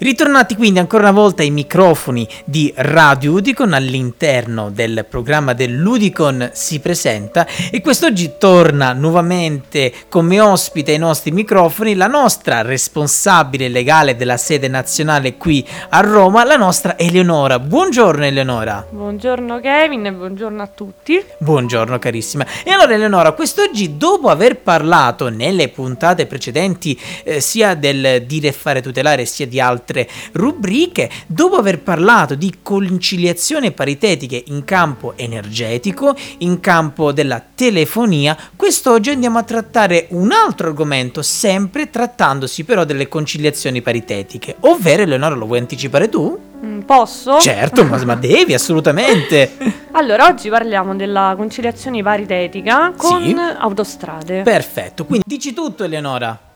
Ritornati 0.00 0.54
quindi 0.54 0.78
ancora 0.78 1.08
una 1.08 1.20
volta 1.20 1.42
ai 1.42 1.50
microfoni 1.50 2.26
di 2.44 2.72
Radio 2.76 3.32
Udicon 3.32 3.72
all'interno 3.72 4.70
del 4.70 5.04
programma 5.08 5.54
dell'Udicon 5.54 6.50
si 6.52 6.78
presenta 6.78 7.44
e 7.72 7.80
quest'oggi 7.80 8.34
torna 8.38 8.92
nuovamente 8.92 9.92
come 10.08 10.38
ospite 10.38 10.92
ai 10.92 10.98
nostri 10.98 11.32
microfoni 11.32 11.96
la 11.96 12.06
nostra 12.06 12.62
responsabile 12.62 13.66
legale 13.66 14.14
della 14.14 14.36
sede 14.36 14.68
nazionale 14.68 15.36
qui 15.36 15.66
a 15.88 15.98
Roma, 15.98 16.44
la 16.44 16.54
nostra 16.54 16.96
Eleonora. 16.96 17.58
Buongiorno 17.58 18.24
Eleonora. 18.24 18.86
Buongiorno 18.88 19.58
Kevin 19.58 20.06
e 20.06 20.12
buongiorno 20.12 20.62
a 20.62 20.68
tutti. 20.68 21.20
Buongiorno 21.38 21.98
carissima. 21.98 22.46
E 22.62 22.70
allora 22.70 22.94
Eleonora, 22.94 23.32
quest'oggi 23.32 23.96
dopo 23.96 24.28
aver 24.28 24.60
parlato 24.60 25.28
nelle 25.28 25.70
puntate 25.70 26.26
precedenti 26.26 26.96
eh, 27.24 27.40
sia 27.40 27.74
del 27.74 28.22
dire 28.26 28.46
e 28.46 28.52
fare 28.52 28.80
tutelare 28.80 29.24
sia 29.24 29.48
di 29.48 29.58
altri 29.60 29.86
altre 29.88 30.08
rubriche, 30.32 31.10
dopo 31.26 31.56
aver 31.56 31.80
parlato 31.80 32.34
di 32.34 32.56
conciliazione 32.62 33.72
paritetiche 33.72 34.44
in 34.48 34.64
campo 34.64 35.14
energetico, 35.16 36.14
in 36.38 36.60
campo 36.60 37.12
della 37.12 37.42
telefonia, 37.54 38.36
quest'oggi 38.54 39.10
andiamo 39.10 39.38
a 39.38 39.42
trattare 39.42 40.06
un 40.10 40.30
altro 40.32 40.68
argomento, 40.68 41.22
sempre 41.22 41.88
trattandosi 41.88 42.64
però 42.64 42.84
delle 42.84 43.08
conciliazioni 43.08 43.80
paritetiche, 43.80 44.56
ovvero 44.60 45.02
Eleonora 45.02 45.34
lo 45.34 45.46
vuoi 45.46 45.58
anticipare 45.58 46.08
tu? 46.08 46.38
Mm, 46.64 46.80
posso? 46.80 47.38
Certo, 47.38 47.84
ma, 47.84 48.02
ma 48.04 48.16
devi 48.16 48.52
assolutamente. 48.52 49.52
allora, 49.92 50.26
oggi 50.26 50.48
parliamo 50.48 50.94
della 50.96 51.34
conciliazione 51.36 52.02
paritetica 52.02 52.92
con 52.96 53.22
sì. 53.22 53.36
autostrade. 53.58 54.42
Perfetto, 54.42 55.04
quindi 55.04 55.24
dici 55.26 55.52
tutto 55.54 55.84
Eleonora. 55.84 56.47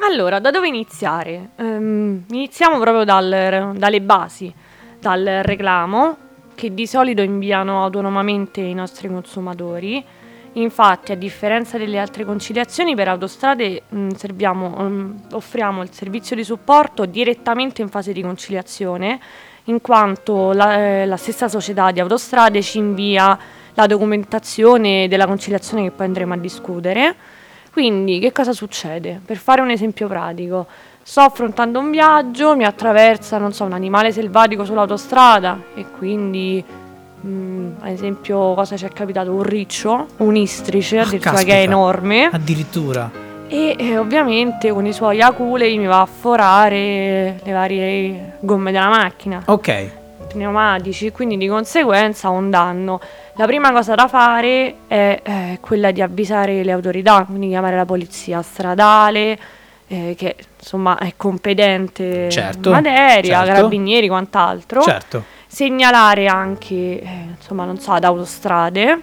Allora, 0.00 0.40
da 0.40 0.50
dove 0.50 0.68
iniziare? 0.68 1.50
Um, 1.56 2.22
iniziamo 2.30 2.78
proprio 2.78 3.04
dal, 3.04 3.72
dalle 3.76 4.00
basi, 4.02 4.52
dal 5.00 5.40
reclamo 5.42 6.16
che 6.54 6.74
di 6.74 6.86
solito 6.86 7.22
inviano 7.22 7.82
autonomamente 7.82 8.60
i 8.60 8.74
nostri 8.74 9.08
consumatori. 9.08 10.04
Infatti, 10.52 11.12
a 11.12 11.16
differenza 11.16 11.78
delle 11.78 11.98
altre 11.98 12.24
conciliazioni, 12.24 12.94
per 12.94 13.08
autostrade 13.08 13.82
mh, 13.88 14.08
serviamo, 14.10 14.74
um, 14.78 15.20
offriamo 15.32 15.82
il 15.82 15.90
servizio 15.92 16.36
di 16.36 16.44
supporto 16.44 17.06
direttamente 17.06 17.80
in 17.80 17.88
fase 17.88 18.12
di 18.12 18.22
conciliazione, 18.22 19.18
in 19.64 19.80
quanto 19.80 20.52
la, 20.52 20.78
eh, 20.78 21.06
la 21.06 21.16
stessa 21.16 21.48
società 21.48 21.90
di 21.90 22.00
autostrade 22.00 22.62
ci 22.62 22.78
invia 22.78 23.38
la 23.74 23.86
documentazione 23.86 25.08
della 25.08 25.26
conciliazione 25.26 25.84
che 25.84 25.90
poi 25.90 26.06
andremo 26.06 26.34
a 26.34 26.38
discutere 26.38 27.16
quindi 27.76 28.20
che 28.20 28.32
cosa 28.32 28.54
succede? 28.54 29.20
Per 29.22 29.36
fare 29.36 29.60
un 29.60 29.68
esempio 29.68 30.08
pratico, 30.08 30.66
sto 31.02 31.20
affrontando 31.20 31.78
un 31.78 31.90
viaggio, 31.90 32.56
mi 32.56 32.64
attraversa, 32.64 33.36
non 33.36 33.52
so, 33.52 33.64
un 33.64 33.74
animale 33.74 34.12
selvatico 34.12 34.64
sull'autostrada 34.64 35.60
e 35.74 35.84
quindi 35.98 36.64
Mm, 37.26 37.72
ad 37.80 37.90
esempio, 37.90 38.54
cosa 38.54 38.76
ci 38.76 38.84
è 38.84 38.90
capitato? 38.90 39.32
Un 39.32 39.42
riccio, 39.42 40.06
un 40.18 40.36
istrice, 40.36 40.98
ah, 40.98 41.02
addirittura 41.02 41.42
che 41.42 41.52
è 41.54 41.62
enorme. 41.62 42.30
Addirittura. 42.30 43.10
E 43.48 43.74
eh, 43.76 43.98
ovviamente 43.98 44.70
con 44.70 44.86
i 44.86 44.92
suoi 44.92 45.20
aculei 45.20 45.76
mi 45.76 45.86
va 45.86 46.02
a 46.02 46.06
forare 46.06 47.40
le 47.42 47.52
varie 47.52 48.36
gomme 48.40 48.70
della 48.70 48.88
macchina. 48.88 49.42
Ok. 49.46 50.05
Pneumatici, 50.36 51.10
quindi 51.10 51.36
di 51.36 51.48
conseguenza 51.48 52.28
un 52.28 52.50
danno. 52.50 53.00
La 53.36 53.46
prima 53.46 53.72
cosa 53.72 53.94
da 53.94 54.06
fare 54.06 54.74
è 54.86 55.20
eh, 55.22 55.58
quella 55.60 55.90
di 55.90 56.02
avvisare 56.02 56.62
le 56.62 56.72
autorità, 56.72 57.24
quindi 57.24 57.48
chiamare 57.48 57.74
la 57.74 57.86
polizia 57.86 58.42
stradale, 58.42 59.38
eh, 59.88 60.14
che 60.16 60.36
insomma 60.58 60.98
è 60.98 61.14
competente 61.16 62.30
certo, 62.30 62.68
in 62.68 62.74
materia, 62.74 63.38
certo. 63.38 63.52
carabinieri, 63.52 64.08
quant'altro. 64.08 64.82
Certo. 64.82 65.24
Segnalare 65.46 66.26
anche, 66.26 67.00
eh, 67.00 67.26
insomma, 67.36 67.64
non 67.64 67.78
so, 67.78 67.92
ad 67.92 68.04
autostrade. 68.04 69.00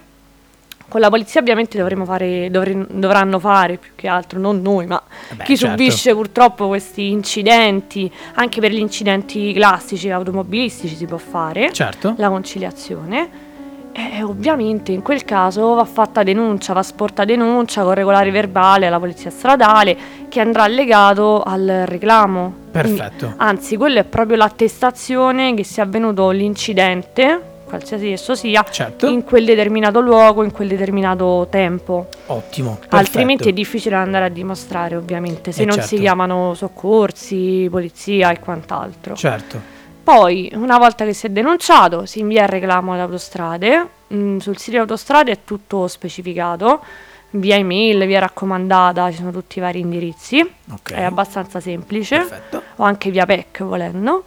Con 0.87 1.01
la 1.01 1.09
polizia 1.09 1.41
ovviamente 1.41 1.77
dovremo 1.77 2.05
fare, 2.05 2.49
dovre- 2.51 2.85
dovranno 2.89 3.39
fare 3.39 3.77
più 3.77 3.91
che 3.95 4.07
altro, 4.07 4.39
non 4.39 4.61
noi, 4.61 4.85
ma 4.85 5.01
Beh, 5.31 5.43
chi 5.43 5.57
certo. 5.57 5.75
subisce 5.75 6.13
purtroppo 6.13 6.67
questi 6.67 7.09
incidenti, 7.09 8.11
anche 8.35 8.59
per 8.59 8.71
gli 8.71 8.79
incidenti 8.79 9.53
classici 9.53 10.09
automobilistici 10.09 10.95
si 10.95 11.05
può 11.05 11.17
fare 11.17 11.71
certo. 11.73 12.13
la 12.17 12.29
conciliazione 12.29 13.51
eh, 13.93 14.23
ovviamente 14.23 14.91
in 14.91 15.03
quel 15.03 15.23
caso 15.23 15.75
va 15.75 15.85
fatta 15.85 16.23
denuncia, 16.23 16.73
va 16.73 16.81
sporta 16.81 17.25
denuncia 17.25 17.83
con 17.83 17.93
regolare 17.93 18.31
verbale 18.31 18.87
alla 18.87 18.99
polizia 18.99 19.29
stradale 19.29 19.95
che 20.29 20.39
andrà 20.39 20.63
allegato 20.63 21.43
al 21.43 21.83
reclamo. 21.85 22.53
Perfetto. 22.71 23.25
Quindi, 23.25 23.35
anzi, 23.37 23.77
quello 23.77 23.99
è 23.99 24.03
proprio 24.03 24.37
l'attestazione 24.37 25.53
che 25.53 25.63
sia 25.63 25.83
avvenuto 25.83 26.31
l'incidente, 26.31 27.52
qualsiasi 27.73 28.11
esso 28.11 28.35
sia, 28.35 28.63
certo. 28.69 29.07
in 29.07 29.23
quel 29.23 29.45
determinato 29.45 29.99
luogo, 29.99 30.43
in 30.43 30.51
quel 30.51 30.67
determinato 30.67 31.47
tempo. 31.49 32.07
Ottimo. 32.27 32.75
Perfetto. 32.75 32.95
Altrimenti 32.95 33.49
è 33.49 33.53
difficile 33.53 33.95
andare 33.95 34.25
a 34.25 34.29
dimostrare, 34.29 34.95
ovviamente, 34.95 35.51
se 35.51 35.63
eh 35.63 35.65
non 35.65 35.75
certo. 35.75 35.89
si 35.89 35.99
chiamano 35.99 36.53
soccorsi, 36.53 37.67
polizia 37.71 38.31
e 38.31 38.39
quant'altro. 38.39 39.15
Certo. 39.15 39.71
Poi, 40.03 40.51
una 40.53 40.77
volta 40.77 41.03
che 41.03 41.13
si 41.13 41.25
è 41.25 41.29
denunciato, 41.29 42.05
si 42.05 42.19
invia 42.19 42.43
il 42.43 42.49
reclamo 42.49 42.93
alle 42.93 43.01
autostrade. 43.01 43.87
Mm, 44.13 44.37
sul 44.37 44.57
sito 44.57 44.77
autostrade 44.77 45.31
è 45.31 45.37
tutto 45.43 45.87
specificato, 45.87 46.83
via 47.31 47.55
email, 47.55 48.05
via 48.05 48.19
raccomandata, 48.19 49.09
ci 49.09 49.17
sono 49.17 49.31
tutti 49.31 49.57
i 49.57 49.61
vari 49.61 49.79
indirizzi. 49.79 50.47
Okay. 50.73 50.97
È 50.97 51.03
abbastanza 51.03 51.59
semplice. 51.59 52.17
Perfetto. 52.17 52.61
O 52.75 52.83
anche 52.83 53.09
via 53.09 53.25
PEC 53.25 53.63
volendo. 53.63 54.25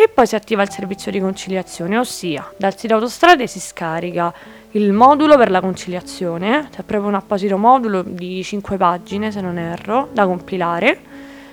E 0.00 0.06
poi 0.06 0.28
si 0.28 0.36
attiva 0.36 0.62
il 0.62 0.70
servizio 0.70 1.10
di 1.10 1.18
conciliazione, 1.18 1.98
ossia 1.98 2.52
dal 2.56 2.78
sito 2.78 2.94
autostrade 2.94 3.48
si 3.48 3.58
scarica 3.58 4.32
il 4.70 4.92
modulo 4.92 5.36
per 5.36 5.50
la 5.50 5.60
conciliazione, 5.60 6.68
c'è 6.70 6.84
proprio 6.84 7.08
un 7.08 7.16
apposito 7.16 7.58
modulo 7.58 8.02
di 8.04 8.40
5 8.44 8.76
pagine 8.76 9.32
se 9.32 9.40
non 9.40 9.58
erro, 9.58 10.10
da 10.12 10.24
compilare. 10.24 11.00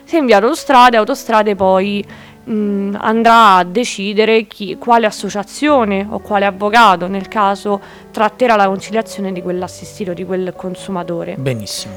Si 0.03 0.17
invia 0.17 0.37
autostrade, 0.37 0.95
autostrade 0.95 1.55
poi 1.55 2.05
mh, 2.43 2.97
andrà 2.99 3.55
a 3.55 3.63
decidere 3.63 4.45
chi, 4.45 4.77
quale 4.77 5.07
associazione 5.07 6.05
o 6.07 6.19
quale 6.19 6.45
avvocato 6.45 7.07
nel 7.07 7.27
caso 7.27 7.81
tratterà 8.11 8.55
la 8.55 8.67
conciliazione 8.67 9.31
di 9.31 9.41
quell'assistito, 9.41 10.13
di 10.13 10.23
quel 10.23 10.53
consumatore. 10.55 11.33
Benissimo. 11.35 11.95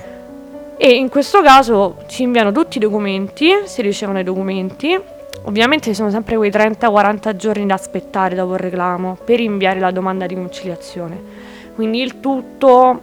E 0.79 0.95
in 0.95 1.11
questo 1.11 1.43
caso 1.43 2.05
ci 2.07 2.23
inviano 2.23 2.53
tutti 2.53 2.79
i 2.79 2.81
documenti, 2.81 3.51
si 3.65 3.83
ricevono 3.83 4.21
i 4.21 4.25
documenti. 4.25 5.17
Ovviamente 5.45 5.89
ci 5.89 5.95
sono 5.95 6.11
sempre 6.11 6.37
quei 6.37 6.51
30-40 6.51 7.37
giorni 7.37 7.67
da 7.67 7.75
aspettare 7.75 8.35
dopo 8.35 8.55
il 8.55 8.61
reclamo 8.61 9.17
per 9.25 9.41
inviare 9.41 9.81
la 9.81 9.91
domanda 9.91 10.27
di 10.27 10.35
conciliazione. 10.35 11.21
Quindi 11.75 12.03
il 12.03 12.21
tutto, 12.21 13.01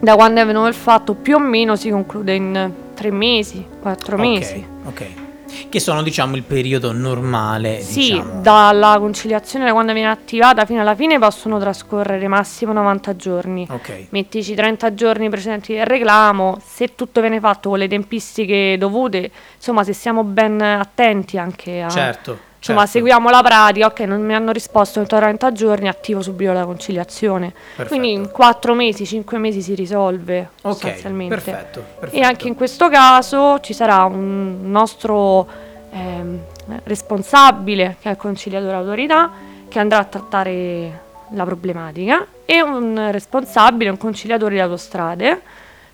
da 0.00 0.14
quando 0.14 0.40
è 0.40 0.46
venuto 0.46 0.66
il 0.66 0.74
fatto, 0.74 1.14
più 1.14 1.36
o 1.36 1.38
meno 1.38 1.76
si 1.76 1.90
conclude 1.90 2.34
in 2.34 2.72
tre 2.94 3.10
mesi, 3.10 3.64
quattro 3.80 4.16
okay, 4.16 4.28
mesi. 4.28 4.66
Ok 4.84 5.28
che 5.68 5.80
sono 5.80 6.02
diciamo 6.02 6.36
il 6.36 6.42
periodo 6.42 6.92
normale. 6.92 7.80
Sì, 7.80 8.12
diciamo. 8.12 8.40
dalla 8.40 8.96
conciliazione 8.98 9.66
da 9.66 9.72
quando 9.72 9.92
viene 9.92 10.10
attivata 10.10 10.64
fino 10.64 10.80
alla 10.80 10.94
fine 10.94 11.18
possono 11.18 11.58
trascorrere 11.58 12.26
massimo 12.28 12.72
90 12.72 13.16
giorni. 13.16 13.66
Ok. 13.68 14.06
Mettici 14.10 14.54
30 14.54 14.94
giorni 14.94 15.28
precedenti 15.28 15.74
del 15.74 15.86
reclamo, 15.86 16.60
se 16.64 16.94
tutto 16.94 17.20
viene 17.20 17.40
fatto 17.40 17.70
con 17.70 17.78
le 17.78 17.88
tempistiche 17.88 18.76
dovute, 18.78 19.30
insomma 19.56 19.84
se 19.84 19.92
siamo 19.92 20.24
ben 20.24 20.60
attenti 20.60 21.38
anche 21.38 21.82
a... 21.82 21.88
Certo 21.88 22.48
Insomma, 22.60 22.80
certo. 22.80 22.98
seguiamo 22.98 23.30
la 23.30 23.42
pratica, 23.42 23.86
ok, 23.86 24.00
non 24.00 24.22
mi 24.22 24.34
hanno 24.34 24.52
risposto 24.52 25.00
entro 25.00 25.16
30 25.16 25.52
giorni, 25.52 25.88
attivo 25.88 26.20
subito 26.20 26.52
la 26.52 26.66
conciliazione. 26.66 27.52
Perfetto. 27.52 27.88
Quindi 27.88 28.12
in 28.12 28.30
4 28.30 28.74
mesi, 28.74 29.06
5 29.06 29.38
mesi 29.38 29.62
si 29.62 29.74
risolve 29.74 30.50
okay, 30.60 30.72
sostanzialmente. 30.72 31.34
Perfetto, 31.34 31.84
perfetto. 31.98 32.22
E 32.22 32.22
anche 32.22 32.48
in 32.48 32.54
questo 32.54 32.90
caso 32.90 33.60
ci 33.60 33.72
sarà 33.72 34.04
un 34.04 34.58
nostro 34.70 35.48
ehm, 35.90 36.38
responsabile, 36.84 37.96
che 37.98 38.08
è 38.08 38.12
il 38.12 38.18
conciliatore 38.18 38.74
autorità, 38.74 39.30
che 39.66 39.78
andrà 39.78 39.98
a 39.98 40.04
trattare 40.04 41.00
la 41.30 41.44
problematica, 41.44 42.26
e 42.44 42.60
un 42.60 43.08
responsabile, 43.10 43.88
un 43.88 43.96
conciliatore 43.96 44.54
di 44.54 44.60
autostrade, 44.60 45.40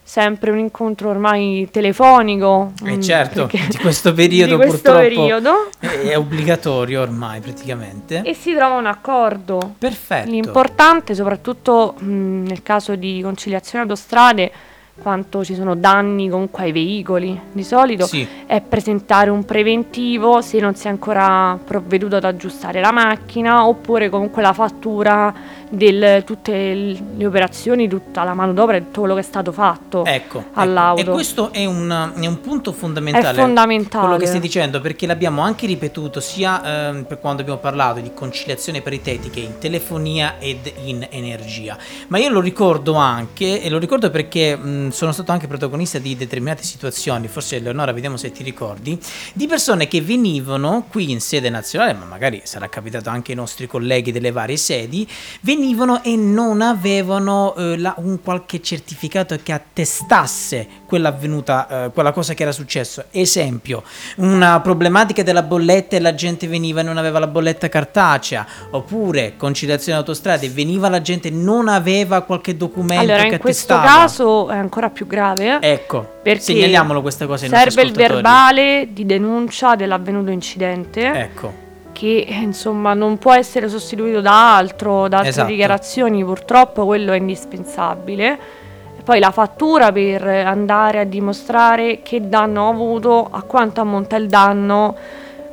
sempre 0.06 0.52
un 0.52 0.58
incontro 0.58 1.10
ormai 1.10 1.66
telefonico. 1.68 2.72
Eh 2.84 3.00
certo, 3.00 3.48
di 3.50 3.76
questo 3.78 4.14
periodo 4.14 4.52
di 4.54 4.68
questo 4.68 4.92
purtroppo 4.92 5.00
periodo. 5.00 5.68
è 5.80 6.16
obbligatorio 6.16 7.02
ormai 7.02 7.40
praticamente. 7.40 8.22
E 8.22 8.32
si 8.32 8.54
trova 8.54 8.76
un 8.76 8.86
accordo. 8.86 9.74
Perfetto. 9.76 10.30
L'importante, 10.30 11.12
soprattutto 11.16 11.96
mh, 11.98 12.44
nel 12.46 12.62
caso 12.62 12.94
di 12.94 13.20
conciliazione 13.20 13.82
autostrade, 13.82 14.52
quanto 15.02 15.44
ci 15.44 15.56
sono 15.56 15.74
danni 15.74 16.28
comunque 16.28 16.62
ai 16.62 16.72
veicoli 16.72 17.38
di 17.50 17.64
solito, 17.64 18.06
sì. 18.06 18.26
è 18.46 18.60
presentare 18.60 19.28
un 19.28 19.44
preventivo 19.44 20.40
se 20.40 20.60
non 20.60 20.76
si 20.76 20.86
è 20.86 20.90
ancora 20.90 21.58
provveduto 21.62 22.14
ad 22.14 22.24
aggiustare 22.24 22.80
la 22.80 22.92
macchina 22.92 23.66
oppure 23.66 24.08
comunque 24.08 24.40
la 24.40 24.52
fattura 24.52 25.34
di 25.68 26.24
tutte 26.24 26.74
le 26.74 27.26
operazioni, 27.26 27.88
tutta 27.88 28.22
la 28.22 28.34
manodopera 28.34 28.78
e 28.78 28.80
tutto 28.82 29.00
quello 29.00 29.14
che 29.14 29.20
è 29.20 29.24
stato 29.24 29.52
fatto 29.52 30.04
ecco, 30.04 30.44
all'auto. 30.52 31.00
Ecco. 31.00 31.10
E 31.10 31.14
questo 31.14 31.52
è 31.52 31.64
un, 31.64 32.12
è 32.16 32.26
un, 32.26 32.40
punto 32.40 32.72
fondamentale. 32.72 33.36
È 33.36 33.40
fondamentale. 33.40 34.04
Quello 34.04 34.18
che 34.20 34.26
stai 34.26 34.40
dicendo, 34.40 34.80
perché 34.80 35.06
l'abbiamo 35.06 35.42
anche 35.42 35.66
ripetuto 35.66 36.20
sia 36.20 36.90
eh, 36.90 37.02
per 37.04 37.18
quando 37.18 37.42
abbiamo 37.42 37.58
parlato 37.58 38.00
di 38.00 38.12
conciliazione 38.14 38.80
paritetiche 38.80 39.40
in 39.40 39.58
telefonia 39.58 40.38
ed 40.38 40.72
in 40.84 41.06
energia. 41.10 41.76
Ma 42.08 42.18
io 42.18 42.28
lo 42.28 42.40
ricordo 42.40 42.94
anche, 42.94 43.62
e 43.62 43.68
lo 43.68 43.78
ricordo 43.78 44.10
perché 44.10 44.56
mh, 44.56 44.90
sono 44.90 45.12
stato 45.12 45.32
anche 45.32 45.46
protagonista 45.46 45.98
di 45.98 46.16
determinate 46.16 46.62
situazioni, 46.62 47.26
forse 47.28 47.56
Eleonora, 47.56 47.92
vediamo 47.92 48.16
se 48.16 48.30
ti 48.30 48.42
ricordi, 48.42 48.98
di 49.32 49.46
persone 49.46 49.88
che 49.88 50.00
venivano 50.00 50.86
qui 50.88 51.10
in 51.10 51.20
sede 51.20 51.50
nazionale, 51.50 51.92
ma 51.94 52.04
magari 52.04 52.42
sarà 52.44 52.68
capitato 52.68 53.10
anche 53.10 53.32
ai 53.32 53.36
nostri 53.36 53.66
colleghi 53.66 54.12
delle 54.12 54.30
varie 54.30 54.56
sedi, 54.56 55.06
venivano 55.40 55.55
e 56.02 56.16
non 56.16 56.62
avevano 56.62 57.54
eh, 57.56 57.78
la, 57.78 57.94
un 57.98 58.20
qualche 58.22 58.60
certificato 58.60 59.36
che 59.42 59.52
attestasse 59.52 60.66
quella 60.86 61.08
avvenuta, 61.08 61.86
eh, 61.86 61.90
quella 61.90 62.12
cosa 62.12 62.34
che 62.34 62.42
era 62.42 62.52
successo. 62.52 63.04
Esempio, 63.10 63.82
una 64.16 64.60
problematica 64.60 65.22
della 65.22 65.42
bolletta 65.42 65.96
e 65.96 66.00
la 66.00 66.14
gente 66.14 66.46
veniva 66.46 66.80
e 66.80 66.82
non 66.82 66.96
aveva 66.96 67.18
la 67.18 67.26
bolletta 67.26 67.68
cartacea, 67.68 68.46
oppure 68.70 69.34
conciliazione 69.36 69.98
autostrade, 69.98 70.48
veniva 70.48 70.88
la 70.88 71.00
gente 71.00 71.28
e 71.28 71.32
non 71.32 71.68
aveva 71.68 72.22
qualche 72.22 72.56
documento 72.56 73.12
allora, 73.12 73.28
che 73.28 73.34
in 73.34 73.40
questo 73.40 73.74
attestava. 73.74 74.00
caso 74.00 74.48
è 74.48 74.56
ancora 74.56 74.90
più 74.90 75.06
grave. 75.06 75.60
Ecco, 75.60 76.18
perché 76.22 76.40
segnaliamolo 76.40 77.02
questa 77.02 77.26
cosa 77.26 77.44
ai 77.44 77.50
serve 77.50 77.82
il 77.82 77.92
verbale 77.92 78.88
di 78.92 79.04
denuncia 79.06 79.74
dell'avvenuto 79.74 80.30
incidente. 80.30 81.12
Ecco 81.12 81.65
che 81.96 82.26
insomma 82.28 82.92
non 82.92 83.16
può 83.16 83.32
essere 83.32 83.70
sostituito 83.70 84.20
da 84.20 84.54
altro, 84.54 85.08
da 85.08 85.16
altre 85.16 85.30
Esatto. 85.30 85.48
dichiarazioni, 85.48 86.22
purtroppo 86.22 86.84
quello 86.84 87.12
è 87.12 87.16
indispensabile. 87.16 88.38
E 88.98 89.02
Poi 89.02 89.18
la 89.18 89.30
fattura 89.30 89.90
per 89.92 90.22
andare 90.26 91.00
a 91.00 91.04
dimostrare 91.04 92.02
che 92.02 92.28
danno 92.28 92.64
ho 92.64 92.68
avuto, 92.68 93.26
a 93.30 93.40
quanto 93.44 93.80
ammonta 93.80 94.16
il 94.16 94.26
danno. 94.26 94.94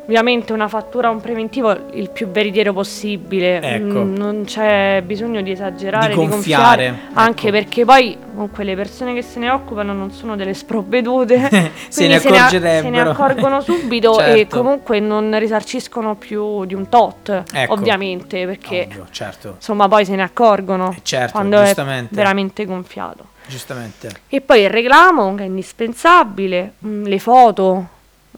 Ovviamente 0.05 0.51
una 0.51 0.67
fattura, 0.67 1.09
un 1.09 1.21
preventivo 1.21 1.71
il 1.93 2.09
più 2.09 2.27
veritiero 2.29 2.73
possibile, 2.73 3.61
Ecco. 3.61 4.03
Mm, 4.03 4.15
non 4.15 4.43
c'è 4.45 5.01
bisogno 5.05 5.41
di 5.41 5.51
esagerare, 5.51 6.13
Di 6.13 6.19
di, 6.19 6.27
gonfiare, 6.27 6.87
gonfiare, 6.89 7.09
anche 7.13 7.47
ecco. 7.47 7.57
perché 7.57 7.85
poi 7.85 8.17
comunque 8.33 8.65
le 8.65 8.75
persone 8.75 9.13
che 9.13 9.21
se 9.21 9.39
ne 9.39 9.49
occupano 9.49 9.93
non 9.93 10.11
sono 10.11 10.35
delle 10.35 10.53
sprovvedute, 10.53 11.47
se 11.87 12.07
ne 12.07 12.19
se 12.19 12.29
ne, 12.29 12.49
se 12.49 12.89
ne 12.89 12.99
accorgono 12.99 13.61
subito 13.61 14.19
e 14.21 14.35
Certo. 14.39 14.57
comunque 14.57 14.99
non 14.99 15.37
risarciscono 15.39 16.15
più 16.15 16.65
di 16.65 16.73
un 16.73 16.89
tot, 16.89 17.43
Ecco. 17.53 17.71
ovviamente, 17.73 18.45
perché 18.45 18.87
Ovvio, 18.89 19.07
certo, 19.09 19.53
insomma 19.55 19.87
poi 19.87 20.03
se 20.03 20.15
ne 20.15 20.23
accorgono 20.23 20.91
Eh, 20.97 20.99
certo, 21.03 21.31
quando 21.31 21.61
è 21.61 21.73
veramente 22.09 22.65
gonfiato. 22.65 23.27
giustamente. 23.47 24.09
E 24.27 24.41
poi 24.41 24.61
il 24.63 24.69
reclamo 24.69 25.33
che 25.35 25.43
è 25.43 25.45
indispensabile, 25.45 26.73
mm, 26.85 27.05
le 27.05 27.19
foto, 27.19 27.87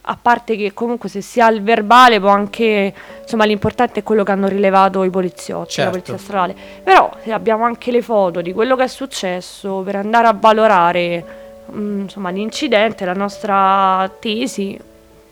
a 0.07 0.17
parte 0.21 0.55
che 0.55 0.73
comunque 0.73 1.09
se 1.09 1.21
si 1.21 1.41
ha 1.41 1.49
il 1.49 1.63
verbale 1.63 2.19
può 2.19 2.29
anche, 2.29 2.93
insomma 3.21 3.45
l'importante 3.45 4.01
è 4.01 4.03
quello 4.03 4.23
che 4.23 4.31
hanno 4.31 4.47
rilevato 4.47 5.03
i 5.03 5.09
poliziotti, 5.09 5.71
Certo. 5.73 5.83
la 5.83 5.89
polizia 5.89 6.17
stradale. 6.17 6.55
Però 6.83 7.09
se 7.23 7.31
abbiamo 7.31 7.63
anche 7.63 7.91
le 7.91 8.01
foto 8.01 8.41
di 8.41 8.53
quello 8.53 8.75
che 8.75 8.83
è 8.83 8.87
successo 8.87 9.81
per 9.83 9.95
andare 9.95 10.27
a 10.27 10.35
valorare 10.39 11.25
mm, 11.71 12.01
insomma 12.01 12.29
l'incidente, 12.29 13.03
la 13.05 13.13
nostra 13.13 14.09
tesi, 14.19 14.79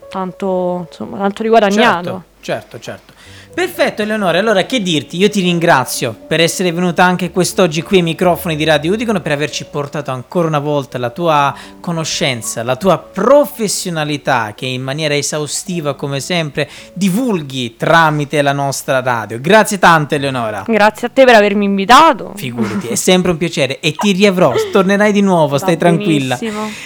tanto, 0.09 0.85
insomma, 0.89 1.17
tanto 1.17 1.43
riguadagnato. 1.43 2.03
Certo, 2.03 2.23
certo, 2.43 2.79
certo. 2.79 3.13
Perfetto 3.53 4.01
Eleonora, 4.01 4.39
allora 4.39 4.63
che 4.63 4.81
dirti? 4.81 5.15
Io 5.17 5.29
ti 5.29 5.39
ringrazio 5.39 6.15
per 6.27 6.41
essere 6.41 6.71
venuta 6.71 7.03
anche 7.03 7.29
quest'oggi 7.29 7.83
qui 7.83 7.97
ai 7.97 8.03
microfoni 8.03 8.55
di 8.55 8.63
Radio 8.63 8.93
Udicon 8.93 9.17
e 9.17 9.21
per 9.21 9.31
averci 9.31 9.65
portato 9.65 10.09
ancora 10.09 10.47
una 10.47 10.57
volta 10.57 10.97
la 10.97 11.11
tua 11.11 11.55
conoscenza, 11.79 12.63
la 12.63 12.75
tua 12.77 12.97
professionalità 12.97 14.53
che 14.55 14.65
in 14.65 14.81
maniera 14.81 15.15
esaustiva 15.15 15.93
come 15.93 16.19
sempre 16.19 16.67
divulghi 16.93 17.75
tramite 17.77 18.41
la 18.41 18.53
nostra 18.53 19.01
radio. 19.01 19.39
Grazie 19.39 19.77
tante 19.77 20.15
Eleonora. 20.15 20.63
Grazie 20.65 21.07
a 21.07 21.09
te 21.11 21.23
per 21.23 21.35
avermi 21.35 21.65
invitato. 21.65 22.33
Figurati, 22.35 22.87
è 22.87 22.95
sempre 22.95 23.29
un 23.29 23.37
piacere 23.37 23.79
e 23.81 23.93
ti 23.93 24.13
riavrò, 24.13 24.51
tornerai 24.71 25.11
di 25.11 25.21
nuovo, 25.21 25.59
stai 25.59 25.77
tranquilla. 25.77 26.39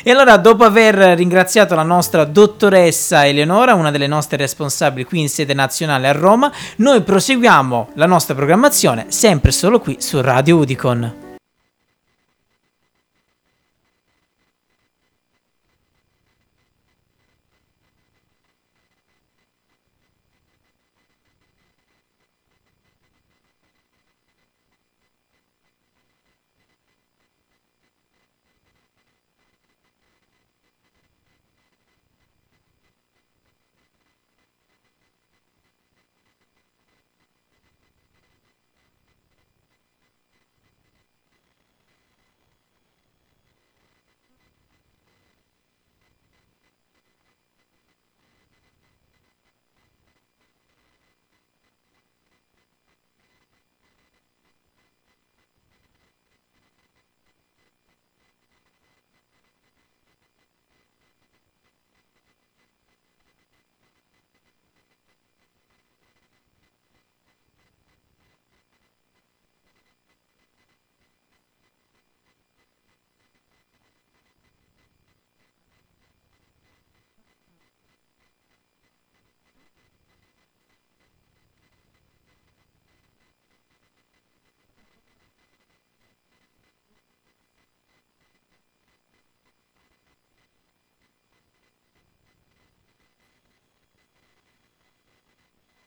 E 0.03 0.11
allora, 0.11 0.35
dopo 0.35 0.65
aver 0.65 0.95
ringraziato 1.15 1.75
la 1.75 1.83
nostra 1.83 2.25
dottoressa 2.25 3.25
Eleonora, 3.25 3.73
una 3.73 3.89
delle 3.89 4.07
nostre 4.07 4.35
responsabili 4.35 5.05
qui 5.05 5.21
in 5.21 5.29
sede 5.47 5.53
nazionale 5.53 6.09
a 6.09 6.11
Roma, 6.11 6.51
noi 6.77 7.01
proseguiamo 7.01 7.91
la 7.93 8.05
nostra 8.05 8.35
programmazione 8.35 9.05
sempre 9.07 9.51
solo 9.51 9.79
qui 9.79 9.97
su 9.99 10.19
Radio 10.19 10.57
Udicon. 10.57 11.26